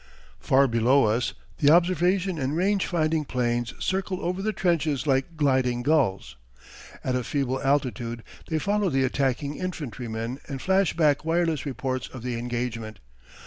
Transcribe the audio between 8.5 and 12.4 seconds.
follow the attacking infantrymen and flash back wireless reports of the